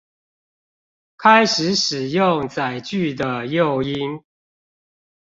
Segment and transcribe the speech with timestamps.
[1.15, 4.23] 開始使用載具的誘因